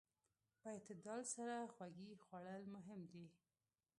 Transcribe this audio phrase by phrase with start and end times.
[0.59, 3.25] په اعتدال سره خوږې خوړل مهم دي.